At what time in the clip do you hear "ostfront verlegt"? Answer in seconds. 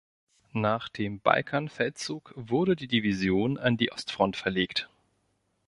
3.91-4.89